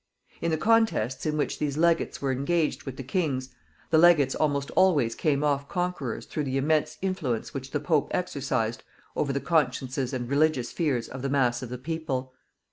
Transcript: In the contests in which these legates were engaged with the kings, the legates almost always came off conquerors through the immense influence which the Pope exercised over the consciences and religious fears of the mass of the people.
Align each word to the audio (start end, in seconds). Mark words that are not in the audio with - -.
In 0.41 0.49
the 0.49 0.57
contests 0.57 1.27
in 1.27 1.37
which 1.37 1.59
these 1.59 1.77
legates 1.77 2.19
were 2.23 2.31
engaged 2.31 2.85
with 2.87 2.97
the 2.97 3.03
kings, 3.03 3.49
the 3.91 3.99
legates 3.99 4.33
almost 4.33 4.71
always 4.71 5.13
came 5.13 5.43
off 5.43 5.67
conquerors 5.67 6.25
through 6.25 6.45
the 6.45 6.57
immense 6.57 6.97
influence 7.03 7.53
which 7.53 7.69
the 7.69 7.79
Pope 7.79 8.07
exercised 8.09 8.81
over 9.15 9.31
the 9.31 9.39
consciences 9.39 10.11
and 10.11 10.27
religious 10.27 10.71
fears 10.71 11.07
of 11.07 11.21
the 11.21 11.29
mass 11.29 11.61
of 11.61 11.69
the 11.69 11.77
people. 11.77 12.33